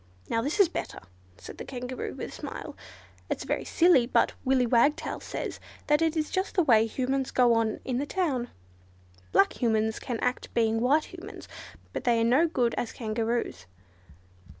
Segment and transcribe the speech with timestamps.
[0.29, 1.01] "Now this is better!"
[1.37, 2.75] said the Kangaroo, with a smile.
[3.29, 7.79] "It's very silly, but Willy Wagtail says that is just the way Humans go on
[7.85, 8.49] in the town.
[9.31, 11.47] Black Humans can act being white Humans,
[11.93, 13.67] but they are no good as Kangaroos."